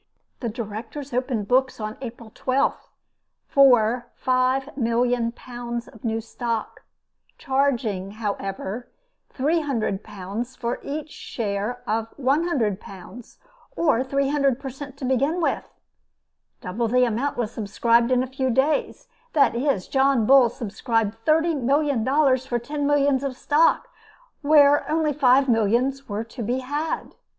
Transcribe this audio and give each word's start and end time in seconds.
The 0.39 0.49
directors 0.49 1.13
opened 1.13 1.47
books 1.47 1.79
on 1.79 1.95
April 2.01 2.31
12th 2.31 2.87
for 3.45 4.07
£5,000,000 4.25 6.03
new 6.03 6.19
stock, 6.19 6.81
charging, 7.37 8.11
however, 8.13 8.87
£300 9.31 10.57
for 10.57 10.79
each 10.81 11.11
share 11.11 11.83
of 11.85 12.07
£100, 12.17 13.37
or 13.75 14.03
three 14.03 14.29
hundred 14.29 14.59
per 14.59 14.69
cent. 14.71 14.97
to 14.97 15.05
begin 15.05 15.39
with. 15.39 15.65
Double 16.61 16.87
the 16.87 17.03
amount 17.05 17.37
was 17.37 17.51
subscribed 17.51 18.09
in 18.09 18.23
a 18.23 18.25
few 18.25 18.49
days; 18.49 19.07
that 19.33 19.53
is, 19.53 19.87
John 19.87 20.25
Bull 20.25 20.49
subscribed 20.49 21.15
thirty 21.25 21.53
million 21.53 22.03
dollars 22.03 22.47
for 22.47 22.57
ten 22.57 22.87
millions 22.87 23.23
of 23.23 23.37
stock, 23.37 23.89
where 24.41 24.89
only 24.89 25.13
five 25.13 25.47
millions 25.47 26.09
were 26.09 26.23
to 26.23 26.41
be 26.41 26.57
had. 26.61 27.13